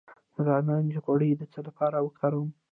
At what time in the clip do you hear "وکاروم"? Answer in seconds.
2.01-2.49